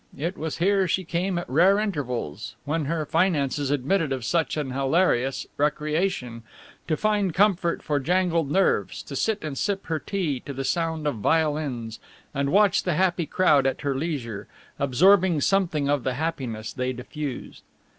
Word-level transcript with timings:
It 0.17 0.35
was 0.35 0.57
here 0.57 0.87
she 0.87 1.03
came 1.03 1.37
at 1.37 1.47
rare 1.47 1.77
intervals, 1.77 2.55
when 2.65 2.85
her 2.85 3.05
finances 3.05 3.69
admitted 3.69 4.11
of 4.11 4.25
such 4.25 4.57
an 4.57 4.71
hilarious 4.71 5.45
recreation, 5.57 6.41
to 6.87 6.97
find 6.97 7.35
comfort 7.35 7.83
for 7.83 7.99
jangled 7.99 8.49
nerves, 8.49 9.03
to 9.03 9.15
sit 9.15 9.43
and 9.43 9.55
sip 9.55 9.85
her 9.85 9.99
tea 9.99 10.39
to 10.39 10.53
the 10.53 10.65
sound 10.65 11.05
of 11.05 11.17
violins 11.17 11.99
and 12.33 12.51
watch 12.51 12.81
the 12.81 12.95
happy 12.95 13.27
crowd 13.27 13.67
at 13.67 13.81
her 13.81 13.93
leisure, 13.93 14.47
absorbing 14.79 15.39
something 15.39 15.87
of 15.87 16.03
the 16.03 16.15
happiness 16.15 16.73
they 16.73 16.93
diffused. 16.93 17.61